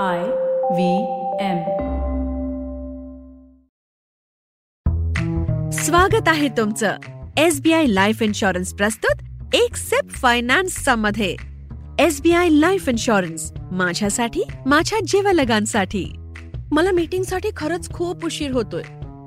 I 0.00 0.18
V 0.74 0.96
M. 1.40 1.58
स्वागत 5.70 6.28
आहे 6.28 6.48
तुमचं 6.48 6.96
S 7.36 7.60
B 7.60 7.72
I 7.72 7.86
life 7.86 8.22
insurance 8.22 8.74
प्रस्तुत 8.74 9.24
एक 9.54 9.76
सेप 9.76 10.10
फायनान्सचा 10.10 10.94
मध्ये. 10.94 11.36
S 11.98 12.22
B 12.22 12.32
I 12.32 12.48
life 12.48 12.88
insurance 12.88 13.52
माझ्यासाठी 13.72 14.42
माझ्या 14.66 14.98
जीवलगांसाठी. 15.06 16.12
मला 16.72 16.90
मीटिंगसाठी 16.90 17.48
खरंच 17.56 17.92
खूप 17.92 18.24
उशीर 18.24 18.50
होतोय. 18.50 18.82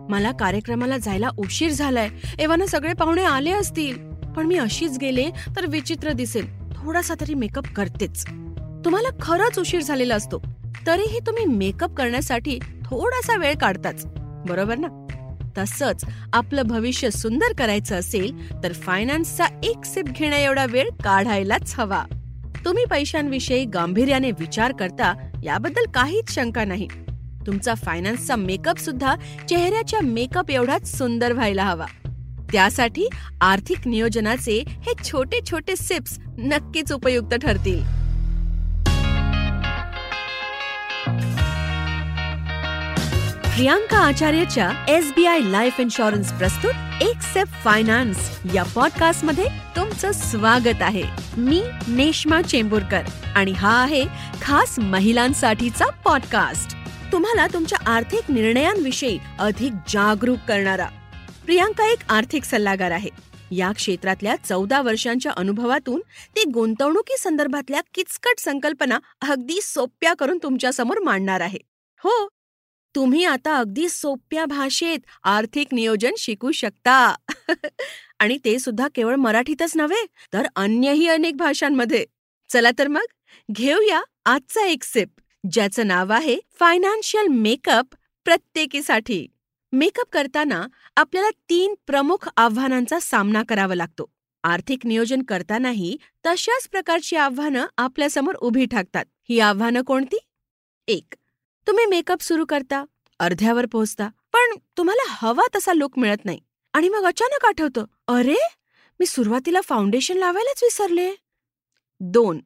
मला 0.09 0.31
कार्यक्रमाला 0.31 0.97
जायला 0.97 1.29
उशीर 1.37 1.71
झालाय. 1.71 2.09
एव्हाना 2.39 2.65
सगळे 2.65 2.93
पाहुणे 2.93 3.23
आले 3.23 3.51
असतील. 3.51 4.11
पण 4.13 4.45
मी 4.45 4.55
अशीच 4.55 4.97
गेले 5.01 5.29
तर 5.55 5.65
विचित्र 5.65 6.11
दिसेल. 6.11 6.47
थोडासा 6.75 7.13
तरी 7.21 7.33
मेकअप 7.33 7.65
करतेच. 7.75 8.25
तुम्हाला 8.85 9.09
खरंच 9.21 9.59
उशीर 9.59 9.81
झालेला 9.81 10.15
असतो. 10.15 10.41
तरीही 10.87 11.19
तुम्ही 11.19 11.45
मेकअप 11.45 11.93
करण्यासाठी 11.93 12.59
थोडासा 12.59 13.37
वेळ 13.37 13.55
काढताच. 13.55 14.05
बरोबर 14.47 14.75
ना? 14.77 14.87
तसंच 15.57 16.05
आपलं 16.33 16.61
भविष्य 16.61 17.09
सुंदर 17.09 17.53
करायचं 17.57 17.95
असेल 17.95 18.63
तर 18.63 18.73
फायनान्सचा 18.73 19.45
एक 19.63 19.85
सिप 19.85 20.05
घेण्या 20.05 20.39
एवढा 20.39 20.65
वेळ 20.65 20.89
काढायलाच 21.03 21.73
हवा. 21.77 22.03
तुम्ही 22.65 22.85
पैशांविषयी 22.85 23.65
गांभीर्याने 23.65 24.31
विचार 24.31 24.71
करता 24.71 25.29
याबद्दल 25.43 25.91
काहीच 25.91 26.35
शंका 26.35 26.65
नाही. 26.65 26.87
तुमचा 27.47 27.73
फायनान्सचा 27.73 28.35
मेकअप 28.35 28.77
सुद्धा 28.77 29.15
चेहऱ्याच्या 29.49 29.99
मेकअप 30.01 30.51
एवढाच 30.51 30.97
सुंदर 30.97 31.33
व्हायला 31.33 31.63
हवा. 31.63 31.85
त्यासाठी 32.51 33.09
आर्थिक 33.41 33.87
नियोजनाचे 33.87 34.63
हे 34.67 34.93
छोटे 35.03 35.39
छोटे 35.51 35.75
सिप्स 35.75 36.19
नक्कीच 36.37 36.93
उपयुक्त 36.93 37.35
ठरतील. 37.35 38.04
Priyanka 43.55 43.97
आचार्यच्या 43.97 44.85
S 44.87 45.11
B 45.15 45.25
I 45.25 45.39
life 45.39 45.79
insurance 45.79 46.31
प्रस्तुत 46.31 47.03
एक 47.03 47.21
सेप 47.21 47.47
फायनान्स 47.47 48.17
या 48.55 48.63
पॉडकास्टमध्ये 48.63 49.45
तुमचं 49.75 50.11
स्वागत 50.11 50.81
आहे. 50.81 51.03
मी 51.37 51.61
नेश्मा 51.87 52.41
चेंबूरकर 52.41 53.01
आणि 53.35 53.51
हा 53.51 53.83
आहे 53.83 54.03
खास 54.41 54.79
महिलांसाठीचा 54.79 55.85
पॉडकास्ट 55.85 56.75
तुम्हाला 57.11 57.47
तुमच्या 57.47 57.91
आर्थिक 57.91 58.31
निर्णयांविषयी 58.31 59.19
अधिक 59.39 59.71
जागरूक 59.89 60.37
करणारा. 60.47 60.87
प्रियांका 61.45 61.91
एक 61.91 61.99
आर्थिक 62.09 62.43
सल्लागार 62.43 62.91
आहे. 62.91 63.09
या 63.51 63.71
क्षेत्रातल्या 63.71 64.35
चौदा 64.35 64.81
वर्षांच्या 64.81 65.31
अनुभवातून 65.37 66.01
ते 66.35 66.43
गुंतवणुकी 66.43 67.17
संदर्भातल्या 67.19 67.81
किचकट 67.93 68.39
संकल्पना 68.39 68.99
अगदी 69.29 69.59
सोप्या 69.61 70.13
करून 70.13 70.37
तुमच्यासमोर 70.43 70.99
मांडणार 70.99 71.41
आहे. 71.41 71.59
हो 71.97 72.27
तुम्ही 72.95 73.23
आता 73.23 73.57
अगदी 73.57 73.89
सोप्या 73.89 74.45
भाषेत 74.45 74.99
आर्थिक 75.23 75.67
नियोजन 75.71 76.11
शिकू 76.17 76.51
शकता. 76.51 77.15
आणि 78.19 78.37
ते 78.45 78.59
सुद्धा 78.59 78.87
केवळ 78.95 79.15
मराठीतच 79.15 79.77
नव्हे 79.77 80.05
तर 80.33 80.47
अन्यही 80.55 81.07
अनेक 81.07 81.37
भाषांमध्ये. 81.37 82.05
चला 82.49 82.69
तर 82.79 82.87
मग 82.87 83.13
घेऊया 83.51 84.03
आजचा 84.25 84.65
एक 84.65 84.83
सिप 84.83 85.07
ज्याचं 85.51 85.87
नाव 85.87 86.13
आहे 86.13 86.39
फायनान्शियल 86.59 87.27
मेकअप 87.27 87.85
प्रत्येकीसाठी. 88.25 89.27
मेकअप 89.71 90.05
करताना 90.11 90.67
आपल्याला 90.97 91.29
तीन 91.29 91.75
प्रमुख 91.87 92.29
आव्हानांचा 92.37 92.99
सामना 93.01 93.43
करावा 93.49 93.75
लागतो. 93.75 94.11
आर्थिक 94.43 94.79
नियोजन 94.85 95.21
करतानाही 95.21 95.97
तशाच 96.25 96.67
प्रकारची 96.67 97.15
आव्हानं 97.15 97.65
आपल्यासमोर 97.77 98.35
उभी 98.35 98.65
ठाकतात. 98.65 99.05
ही 99.29 99.39
आव्हानं 99.39 99.81
कोणती? 99.81 100.17
एक 100.87 101.15
तुम्ही 101.67 101.85
मेकअप 101.85 102.21
सुरू 102.21 102.45
करता 102.45 102.83
अर्ध्यावर 103.19 103.65
पोहोचता 103.65 104.07
पण 104.33 104.55
तुम्हाला 104.77 105.03
हवा 105.07 105.43
तसा 105.55 105.73
लुक 105.73 105.97
मिळत 105.99 106.25
नाही. 106.25 106.39
आणि 106.73 106.89
मग 106.89 107.03
अचानक 107.03 107.45
आठवतं 107.45 107.85
अरे 108.07 108.35
मी 108.99 109.05
सुरुवातीला 109.05 109.61
फाउंडेशन 109.61 110.17
लावायलाच 110.17 110.63
विसरले. 110.63 111.11
दोन 111.99 112.39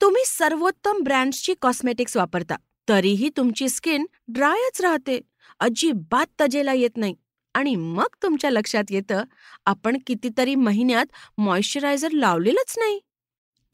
तुम्ही 0.00 0.22
सर्वोत्तम 0.26 1.02
ब्रँड्सची 1.02 1.54
कॉस्मेटिक्स 1.60 2.16
वापरता 2.16 2.56
तरीही 2.88 3.30
तुमची 3.36 3.68
स्किन 3.68 4.06
ड्रायच 4.28 4.80
राहते 4.80 5.20
अजिबात 5.60 6.26
तजेला 6.40 6.72
येत 6.72 6.96
नाही. 6.96 7.14
आणि 7.54 7.74
मग 7.76 8.16
तुमच्या 8.22 8.50
लक्षात 8.50 8.90
येतं 8.90 9.22
आपण 9.66 9.96
कितीतरी 10.06 10.54
महिन्यात 10.54 11.06
मॉइश्चरायझर 11.38 12.10
लावलेलंच 12.12 12.74
नाही. 12.78 12.98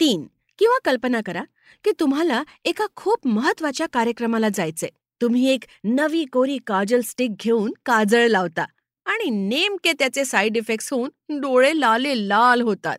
तीन 0.00 0.26
किंवा 0.58 0.78
कल्पना 0.84 1.20
करा 1.26 1.42
की 1.84 1.90
तुम्हाला 2.00 2.42
एका 2.64 2.86
खूप 2.96 3.26
महत्त्वाच्या 3.26 3.86
कार्यक्रमाला 3.92 4.48
जायचंय. 4.48 4.88
तुम्ही 5.20 5.48
एक 5.48 5.64
नवी 5.84 6.24
कोरी 6.24 6.58
काजल 6.66 7.00
स्टिक 7.00 7.30
घेऊन 7.40 7.72
काजळ 7.86 8.26
लावता 8.26 8.64
आणि 9.06 9.30
नेमके 9.48 9.92
त्याचे 9.92 10.24
साईड 10.24 10.56
इफेक्ट्स 10.56 10.92
होऊन 10.92 11.40
डोळे 11.40 11.80
लाले 11.80 12.28
लाल 12.28 12.60
होतात. 12.60 12.98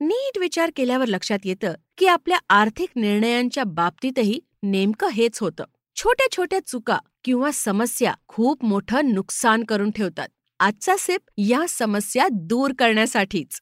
नीट 0.00 0.38
विचार 0.38 0.70
केल्यावर 0.76 1.06
लक्षात 1.06 1.38
येतं 1.44 1.72
की 1.98 2.06
आपल्या 2.06 2.38
आर्थिक 2.48 2.88
निर्णयांच्या 2.96 3.64
बाबतीतही 3.64 4.40
नेमकं 4.62 5.08
हेच 5.08 5.38
होतं. 5.38 5.64
छोट्या 5.96 6.26
छोट्या 6.36 6.60
चुका 6.66 6.98
किंवा 7.24 7.50
समस्या 7.54 8.14
खूप 8.28 8.64
मोठं 8.64 9.12
नुकसान 9.12 9.64
करून 9.64 9.90
ठेवतात. 9.90 10.28
आजचा 10.60 10.94
सिप 10.98 11.20
या 11.38 11.64
समस्या 11.68 12.28
दूर 12.32 12.70
करण्यासाठीच. 12.78 13.60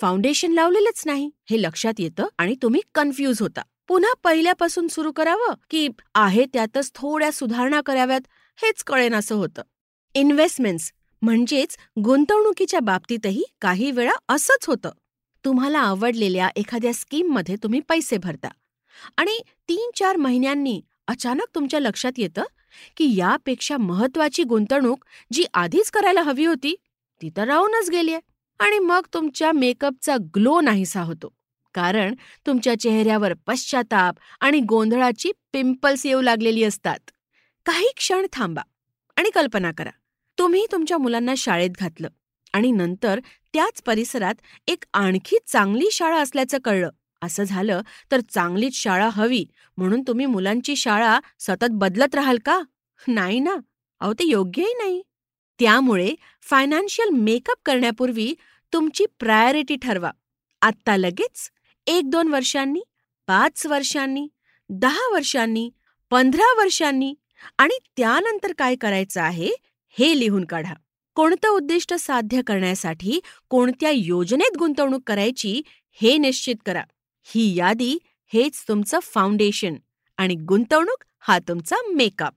फाउंडेशन 0.00 0.52
लावलेलंच 0.52 1.02
नाही. 1.06 1.30
हे 1.50 1.62
लक्षात 1.62 1.92
येतं 1.98 2.26
आणि 2.38 2.54
तुम्ही 2.62 2.80
कन्फ्यूज 2.94 3.40
होता. 3.40 3.62
पुन्हा 3.88 4.12
पहिल्यापासून 4.24 4.88
सुरू 4.88 5.12
करावं 5.12 5.54
की 5.70 5.88
आहे 6.14 6.44
त्यातच 6.52 6.90
थोड्या 6.94 7.32
सुधारणा 7.32 7.80
कराव्यात 7.80 8.20
हेच 8.56 8.84
कळेन 8.84 9.14
असं 9.14 9.34
होतं. 9.34 9.62
इन्व्हेस्टमेंट्स 10.14 10.92
म्हणजेच 11.22 11.76
गुंतवणुकीच्या 12.04 12.80
बाबतीतही 12.80 13.44
काही 13.60 13.90
वेळा 13.90 14.12
असंच 14.28 14.66
होतं. 14.66 14.90
तुम्हाला 15.44 15.78
आवडलेल्या 15.78 16.48
एखाद्या 16.56 16.92
स्कीममध्ये 16.92 17.56
तुम्ही 17.62 17.80
पैसे 17.80 18.16
भरता. 18.16 18.48
आणि 19.16 19.40
तीन 19.68 19.90
चार 19.96 20.16
महिन्यांनी 20.16 20.80
अचानक 21.08 21.46
तुमच्या 21.54 21.80
लक्षात 21.80 22.12
येतं 22.16 22.42
की 22.96 23.16
यापेक्षा 23.16 23.76
महत्वाची 23.76 24.42
गुंतवणूक 24.42 25.04
जी 25.32 25.44
आधीच 25.54 25.90
करायला 25.90 26.22
हवी 26.22 26.44
होती 26.44 26.76
ती 27.22 27.30
तर 27.36 27.44
राहूनच 27.44 27.90
गेलीय. 27.90 28.18
आणि 28.58 28.78
मग 28.78 29.06
तुमच्या 29.14 29.52
मेकअपचा 29.52 30.16
ग्लो 30.34 30.60
नाहीसा 30.60 31.02
होतो. 31.02 31.32
कारण 31.74 32.14
तुमच्या 32.46 32.78
चेहऱ्यावर 32.80 33.34
पश्चाताप 33.46 34.14
आणि 34.40 34.60
गोंधळाची 34.60 35.32
पिंपल्स 35.52 36.06
येऊ 36.06 36.20
लागलेली 36.20 36.64
असतात. 36.64 37.10
काही 37.66 37.92
क्षण 37.96 38.26
थांबा 38.32 38.62
आणि 39.16 39.30
कल्पना 39.30 39.70
करा. 39.78 39.90
तुम्ही 40.38 40.66
तुमच्या 40.72 40.98
मुलांना 40.98 41.34
शाळेत 41.36 41.70
घातलं 41.80 42.08
आणि 42.52 42.70
नंतर 42.70 43.20
त्याच 43.52 43.82
परिसरात 43.82 44.34
एक 44.66 44.84
आणखी 44.94 45.36
चांगली 45.46 45.88
शाळा 45.92 46.20
असल्याचं 46.20 46.58
कळलं. 46.64 46.90
असं 47.22 47.44
झालं 47.44 47.80
तर 48.12 48.20
चांगलीच 48.30 48.74
शाळा 48.74 49.08
हवी 49.12 49.44
म्हणून 49.76 50.02
तुम्ही 50.06 50.26
मुलांची 50.26 50.76
शाळा 50.76 51.18
सतत 51.38 51.66
बदलत 51.70 52.14
राहाल 52.14 52.38
का? 52.44 52.60
नाही 53.08 53.40
ना. 53.40 53.54
अहो 54.00 54.12
ते 54.12 54.24
योग्यही 54.24 54.74
नाही. 54.74 55.02
त्यामुळे 55.58 56.14
फायनान्शियल 56.42 57.08
मेकअप 57.08 57.56
करण्यापूर्वी 57.64 58.34
तुमची 58.72 59.06
प्रायोरिटी 59.18 59.76
ठरवा. 59.76 60.10
आत्ता 60.62 60.96
लगेच 60.96 61.50
एक 61.86 62.10
दोन 62.10 62.28
वर्षांनी 62.28 62.80
पाच 63.26 63.66
वर्षांनी 63.66 64.28
दहा 64.68 65.08
वर्षांनी 65.12 65.70
पंधरा 66.10 66.62
वर्षांनी 66.62 67.14
आणि 67.58 67.78
त्यानंतर 67.96 68.52
काय 68.58 68.76
करायचं 68.76 69.20
आहे 69.20 69.50
हे 69.98 70.20
लिहून 70.20 70.44
काढा. 70.44 70.74
कोणतं 71.14 71.48
उद्दिष्ट 71.48 71.94
साध्य 71.94 72.42
करण्यासाठी 72.46 73.20
कोणत्या 73.48 73.90
योजनेत 73.90 74.56
गुंतवणूक 74.58 75.02
करायची 75.06 75.62
हे 75.92 76.16
निश्चित 76.18 76.56
करा. 76.66 76.84
ही 77.24 77.54
यादी 77.56 77.98
हेच 78.32 78.64
तुमचं 78.68 78.98
फाउंडेशन 78.98 79.74
आणि 80.16 80.34
गुंतवणूक 80.34 81.04
हा 81.20 81.38
तुमचा 81.38 81.76
मेकअप. 81.94 82.34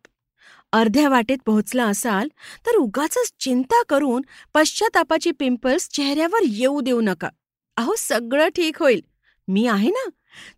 अर्ध्या 0.73 1.09
वाटेत 1.09 1.37
पोहोचला 1.45 1.85
असाल 1.85 2.27
तर 2.65 2.75
उगाच 2.75 3.17
चिंता 3.39 3.83
करून 3.89 4.21
पश्चातापाची 4.53 5.31
पिंपल्स 5.31 5.89
चेहऱ्यावर 5.89 6.39
येऊ 6.47 6.81
देऊ 6.81 7.01
नका. 7.01 7.29
अहो 7.77 7.95
सगळं 7.97 8.47
ठीक 8.47 8.79
होईल. 8.79 9.01
मी 9.47 9.67
आहे 9.67 9.89
ना. 9.89 10.09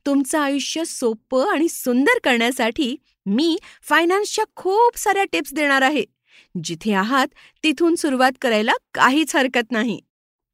तुमचं 0.05 0.39
आयुष्य 0.39 0.85
सोपं 0.85 1.51
आणि 1.51 1.67
सुंदर 1.69 2.19
करण्यासाठी 2.23 2.95
मी 3.25 3.57
फायनान्सच्या 3.81 4.45
खूप 4.55 4.97
साऱ्या 4.97 5.23
टिप्स 5.23 5.53
देणार 5.53 5.81
आहे. 5.81 6.05
जिथे 6.63 6.93
आहात 6.93 7.27
तिथून 7.63 7.95
सुरुवात 7.95 8.31
करायला 8.41 8.73
काहीच 8.93 9.35
हरकत 9.35 9.71
नाही. 9.71 9.99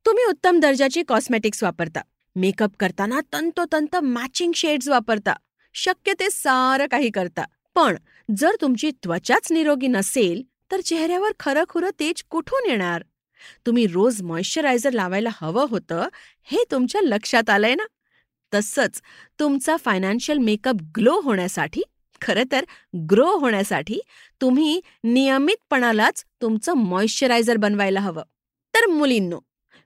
तुम्ही 0.06 0.24
उत्तम 0.24 0.60
दर्जाची 0.60 1.04
कॉस्मेटिक्स 1.04 1.64
वापरता. 1.64 2.02
मेकअप 2.36 2.72
करताना 2.80 3.20
तंतोतंत 3.34 3.96
मॅचिंग 3.96 4.52
शेड्स 4.56 4.88
वापरता. 4.88 5.34
शक्य 5.74 6.14
ते 6.20 6.30
सारं 6.32 6.86
काही 6.92 7.10
करता. 7.10 7.44
पण 7.76 7.96
जर 8.38 8.56
तुमची 8.62 8.92
त्वचाच 9.04 9.52
निरोगी 9.52 9.88
नसेल 9.88 10.42
तर 10.72 10.82
चेहऱ्यावर 10.82 11.32
खरंखुरं 11.40 11.90
तेज 12.00 12.24
कुठून 12.30 12.70
येणार? 12.70 13.04
तुम्ही 13.66 13.86
रोज 13.88 14.22
मॉइश्चरायझर 14.22 14.92
लावायला 14.92 15.30
हवं 15.42 15.66
होतं 15.70 16.08
हे 16.44 16.64
तुमच्या 16.72 17.02
लक्षात 17.02 17.50
आलंय 17.50 17.76
ना? 17.76 17.84
तसंच 18.54 19.02
तुमचा 19.40 19.78
फायनान्शियल 19.78 20.38
मेकअप 20.38 20.76
ग्लो 20.98 21.20
होण्यासाठी 21.20 21.82
खरं 22.22 22.44
तर 22.52 22.66
ग्रो 23.10 23.28
होण्यासाठी 23.38 24.00
तुम्ही 24.42 24.82
नियमितपणालाच 25.04 26.24
तुमचं 26.42 26.74
मॉइश्चरायझर 26.74 27.58
बनवायला 27.58 28.00
हवं. 28.00 28.24
तर 28.74 28.86
मुलींनो 28.88 29.40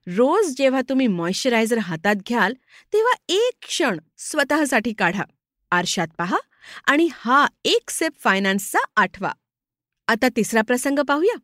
रोज 0.07 0.53
जेव्हा 0.57 0.81
तुम्ही 0.89 1.07
मॉइश्चरायझर 1.07 1.77
हातात 1.77 2.15
घ्याल 2.15 2.53
तेव्हा 2.93 3.13
एक 3.29 3.53
क्षण 3.61 3.99
स्वतःसाठी 4.17 4.93
काढा. 4.93 5.23
आरशात 5.71 6.07
पहा 6.17 6.37
आणि 6.87 7.09
हा 7.13 7.47
एक 7.65 7.89
सेप 7.89 8.11
फायनान्सचा 8.19 8.79
आठवा. 8.95 9.31
आता 10.07 10.27
तिसरा 10.35 10.61
प्रसंग 10.61 10.99
पाहूया. 10.99 11.35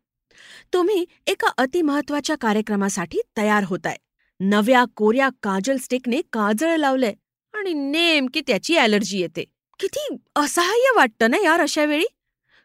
तुम्ही 0.73 1.05
एका 1.27 1.47
अतिमहत्वाच्या 1.57 2.35
कार्यक्रमासाठी 2.41 3.21
तयार 3.37 3.63
होताय. 3.63 3.95
नव्या 4.39 4.85
कोऱ्या 4.95 5.29
काजल 5.43 5.77
स्टिकने 5.77 6.21
काजळ 6.33 6.75
लावलंय 6.75 7.13
आणि 7.53 7.73
नेमकी 7.73 8.41
त्याची 8.47 8.77
ॲलर्जी 8.77 9.19
येते. 9.19 9.43
किती 9.79 10.17
असहाय्य 10.35 10.91
वाटतं 10.95 11.31
ना 11.31 11.37
यार 11.37 11.61
अशा 11.61 11.85
वेळी? 11.85 12.05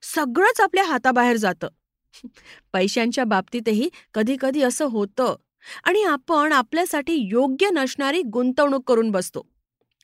सगळंच 0.02 0.60
आपल्या 0.60 0.84
हाताबाहेर 0.84 1.36
जातं. 1.36 1.68
पैशांच्या 2.72 3.24
बाबतीतही 3.24 3.88
कधी 4.14 4.36
कधी 4.40 4.62
असं 4.62 4.84
होतं 4.84 5.36
आणि 5.84 6.02
आपण 6.02 6.52
आपल्यासाठी 6.52 7.14
योग्य 7.14 7.70
नसणारी 7.70 8.22
गुंतवणूक 8.22 8.88
करून 8.88 9.10
बसतो. 9.10 9.48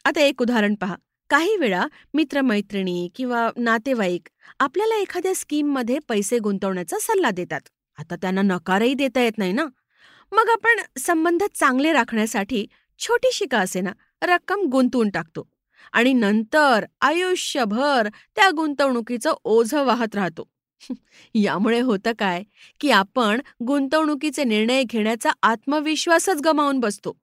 आता 0.05 0.21
एक 0.21 0.43
उदाहरण 0.43 0.75
पहा. 0.75 0.97
काही 1.31 1.57
वेळा 1.57 1.87
मित्रमैत्रिणी 2.15 3.09
किंवा 3.15 3.49
नातेवाईक 3.57 4.29
आपल्याला 4.61 4.95
एखाद्या 4.95 5.35
स्कीममध्ये 5.35 5.99
पैसे 6.09 6.39
गुंतवण्याचा 6.39 6.97
सल्ला 7.01 7.31
देतात. 7.31 7.61
आता 7.99 8.17
त्यांना 8.17 8.43
नकारही 8.43 8.95
देता 8.95 9.21
येत 9.21 9.39
नाही 9.39 9.53
ना? 9.53 9.65
मग 10.33 10.49
आपण 10.49 10.81
संबंध 10.99 11.43
चांगले 11.55 11.93
राखण्यासाठी 11.93 12.67
छोटीशी 12.99 13.47
का 13.47 13.59
असेना 13.59 13.93
रक्कम 14.23 14.61
गुंतवून 14.63 15.11
टाकतो 15.11 15.49
आणि 15.93 16.13
नंतर 16.13 16.85
आयुष्यभर 17.01 18.09
त्या 18.37 18.51
गुंतवणुकीचं 18.51 19.35
ओझं 19.45 19.85
वाहत 19.85 20.15
राहतो. 20.15 20.49
यामुळे 21.35 21.81
होतं 21.81 22.13
काय 22.19 22.43
की 22.81 22.91
आपण 22.91 23.41
गुंतवणुकीचे 23.67 24.45
निर्णय 24.45 24.83
घेण्याचा 24.83 25.31
आत्मविश्वासच 25.43 26.41
गमावून 26.45 26.81
बसतो. 26.81 27.17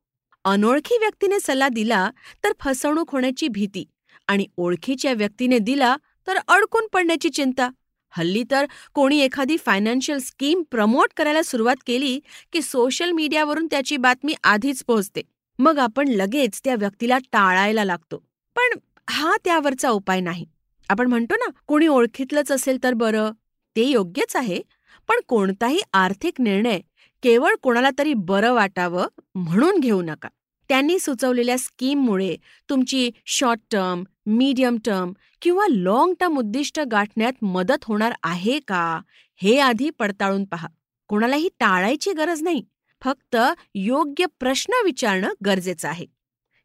अनोळखी 0.45 0.98
व्यक्तीने 0.98 1.39
सल्ला 1.39 1.68
दिला 1.68 2.09
तर 2.44 2.51
फसवणूक 2.59 3.12
होण्याची 3.12 3.48
भीती 3.48 3.86
आणि 4.27 4.45
ओळखीच्या 4.57 5.13
व्यक्तीने 5.13 5.59
दिला 5.59 5.95
तर 6.27 6.38
अडकून 6.47 6.88
पडण्याची 6.94 7.29
चिंता. 7.29 7.69
हल्ली 8.13 8.44
तर 8.51 8.65
कोणी 8.94 9.19
एखादी 9.19 9.57
फायनान्शियल 9.57 10.19
स्कीम 10.19 10.63
प्रमोट 10.71 11.09
करायला 11.18 11.44
सुरुवात 11.44 11.75
केली 11.88 12.19
की 12.53 12.62
सोशल 12.62 13.12
मीडियावरून 13.12 13.68
त्याची 13.68 13.97
बातमी 13.97 14.33
आधीच 14.44 14.83
पोहोचते. 14.83 15.21
मग 15.59 15.79
आपण 15.79 16.07
लगेच 16.07 16.62
त्या 16.63 16.75
व्यक्तीला 16.75 17.18
टाळायला 17.31 17.83
लागतो. 17.85 18.18
पण 18.56 18.77
हा 19.09 19.35
त्यावरचा 19.45 19.89
उपाय 19.89 20.19
नाही. 20.19 20.45
आपण 20.89 21.07
म्हणतो 21.07 21.35
ना 21.35 21.50
कोणी 21.68 21.88
ओळखीतलंच 21.88 22.51
असेल 22.51 22.77
तर 22.83 22.94
बरं. 22.94 23.31
ते 23.75 23.83
योग्यच 23.83 24.35
आहे 24.35 24.62
पण 25.09 25.19
कोणताही 25.27 25.80
आर्थिक 25.94 26.41
निर्णय 26.41 26.80
केवळ 27.23 27.56
कोणाला 27.62 27.89
तरी 28.00 28.13
बरं 28.13 28.53
वाटावं 28.53 29.07
म्हणून 29.35 29.80
घेऊ 29.80 30.01
नका. 30.01 30.27
त्यांनी 30.69 31.00
सुचवलेल्या 31.00 31.58
स्कीममुळे 31.58 32.36
तुमची 32.69 33.12
शॉर्ट 33.25 33.60
टर्म 33.72 34.04
मीडियम 34.25 34.78
टर्म 34.86 35.14
किंवा 35.42 35.66
लाँग 35.69 36.14
टर्म 36.19 36.38
उद्दिष्ट 36.38 36.80
गाठण्यात 36.80 37.34
मदत 37.42 37.84
होणार 37.84 38.14
आहे 38.24 38.60
का? 38.60 39.02
हे 39.36 39.60
आधी 39.60 39.90
पडताळून 39.90 40.46
पहा. 40.46 40.68
कोणालाही 41.08 41.50
टाळायची 41.60 42.12
गरज 42.12 42.42
नाही. 42.42 42.64
फक्त 43.02 43.38
योग्य 43.75 44.25
प्रश्न 44.40 44.74
विचारणं 44.86 45.34
गरजेचं 45.46 45.88
आहे. 45.88 46.06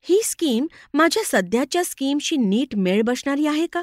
ही 0.02 0.20
स्कीम 0.24 0.66
माझ्या 0.94 1.22
सध्याच्या 1.26 1.84
स्कीमशी 1.84 2.36
नीट 2.36 2.76
मेळ 2.76 3.02
बसणारी 3.02 3.46
आहे 3.46 3.66
का? 3.66 3.82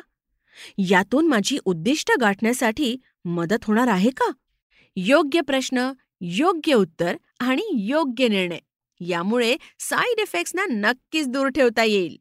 यातून 0.78 1.28
माझी 1.28 1.58
उद्दिष्ट 1.66 2.12
गाठण्यासाठी 2.22 2.98
मदत 3.26 3.64
होणार 3.64 3.88
आहे 3.88 4.10
का? 4.10 4.32
योग्य 4.96 5.42
प्रश्न 5.42 5.92
योग्य 6.22 6.74
उत्तर 6.74 7.16
आणि 7.40 7.62
योग्य 7.74 8.28
निर्णय. 8.28 8.60
यामुळे 9.00 9.56
साईड 9.80 10.20
इफेक्ट्सना 10.20 10.66
नक्कीच 10.70 11.28
दूर 11.28 11.48
ठेवता 11.48 11.84
येईल. 11.84 12.18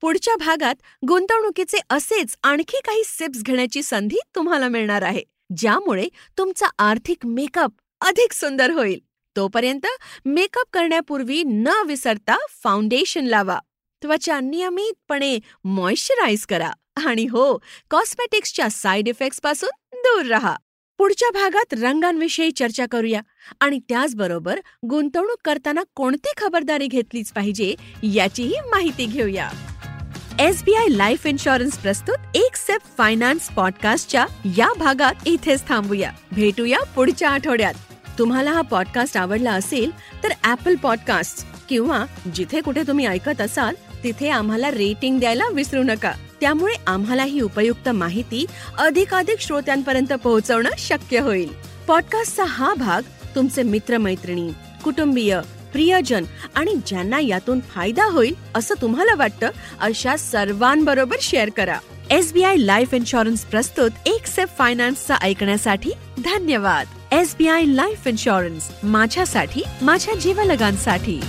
पुढच्या 0.00 0.34
भागात 0.36 0.74
गुंतवणुकीचे 1.08 1.78
असेच 1.90 2.36
आणखी 2.42 2.80
काही 2.84 3.02
सिप्स 3.04 3.42
घेण्याची 3.42 3.82
संधी 3.82 4.18
तुम्हाला 4.34 4.68
मिळणार 4.68 5.02
आहे 5.02 5.22
ज्यामुळे 5.56 6.08
तुमचा 6.38 6.66
आर्थिक 6.78 7.26
मेकअप 7.26 7.72
अधिक 8.00 8.32
सुंदर 8.32 8.70
होईल. 8.70 8.98
तोपर्यंत 9.36 9.86
मेकअप 10.24 10.64
करण्यापूर्वी 10.72 11.42
न 11.42 11.68
विसरता 11.86 12.36
फाउंडेशन 12.62 13.24
लावा. 13.24 13.58
त्वचा 14.02 14.38
नियमितपणे 14.40 15.38
मॉइश्चराइज 15.64 16.46
करा 16.46 16.70
आणि 17.06 17.26
हो 17.26 17.58
कॉस्मेटिक्सच्या 17.90 18.68
साईड 18.70 19.08
इफेक्ट्सपासून 19.08 19.70
दूर 19.94 20.26
राहा. 20.26 20.56
पुढच्या 20.98 21.30
भागात 21.30 21.74
रंगांविषयी 21.82 22.50
चर्चा 22.50 22.86
करूया. 22.90 23.20
आणि 23.60 23.78
त्याचबरोबर 23.88 24.60
गुंतवणूक 24.88 25.36
करताना 25.44 25.82
कोणती 25.94 26.32
खबरदारी 26.36 26.86
घेतलीच 26.86 27.32
पाहिजे 27.32 27.74
याचीही 28.02 28.54
माहिती 28.66 29.06
घेऊया. 29.06 29.50
एसबीआय 30.40 30.86
लाईफ 30.88 31.26
इन्शुरन्स 31.26 31.78
प्रस्तुत 31.78 32.36
एक 32.36 32.56
सेप 32.56 32.80
फायनान्स 32.98 33.48
पॉडकास्टच्या 33.48 34.26
या 34.44 34.72
भागात 34.78 35.14
इथेच 35.26 35.68
थांबूया. 35.68 36.12
भेटूया 36.32 36.78
पुढच्या 36.78 37.30
आठवड्यात. 37.30 37.74
तुम्हाला 38.18 38.52
हा 38.52 38.60
पॉडकास्ट 38.60 39.16
आवडला 39.16 39.52
असेल 39.52 39.90
तर 40.22 40.28
ऍपल 40.44 40.74
पॉडकास्ट 40.74 41.46
किंवा 41.68 42.04
जिथे 42.34 42.60
कुठे 42.60 42.82
तुम्ही 42.82 43.06
ऐकत 43.06 43.40
असाल 43.40 43.74
तिथे 44.04 44.28
आम्हाला 44.28 44.70
रेटिंग 44.70 45.18
द्यायला 45.18 45.44
विसरू 45.54 45.82
नका. 45.82 46.12
त्यामुळे 46.40 46.74
आम्हाला 46.86 47.22
ही 47.22 47.40
उपयुक्त 47.40 47.88
माहिती 47.88 48.46
अधिकाधिक 48.78 49.40
श्रोत्यांपर्यंत 49.40 50.12
पोहोचवणं 50.12 50.70
शक्य 50.78 51.18
होईल. 51.18 51.48
पॉडकास्टचा 51.86 52.44
हा 52.44 52.74
भाग 52.74 53.02
तुमचे 53.34 53.62
मित्रमैत्रिणी 53.62 54.50
कुटुंबीय 54.84 55.40
प्रियजन 55.72 56.24
आणि 56.54 56.74
ज्यांना 56.86 57.20
यातून 57.20 57.60
फायदा 57.60 58.04
होईल 58.04 58.34
असं 58.54 58.74
तुम्हाला 58.82 59.14
वाटतं 59.14 59.50
अशा 59.80 60.16
सर्वांबरोबर 60.16 61.16
शेअर 61.20 61.50
करा. 61.50 61.78
S 62.10 62.32
B 62.32 62.42
I 62.42 62.56
life 62.56 62.94
insurance 62.94 63.44
प्रस्तुत 63.44 63.90
एक 64.06 64.26
सेफ 64.26 64.48
फायनान्सचा 64.58 65.16
ऐकण्यासाठी 65.16 65.90
धन्यवाद. 66.18 66.86
S 67.12 67.34
B 67.38 67.48
I 67.48 67.64
life 67.64 68.06
insurance 68.06 68.70
माझ्यासाठी 68.82 69.62
माझ्या 69.82 70.14
जीवलगांसाठी. 70.14 71.20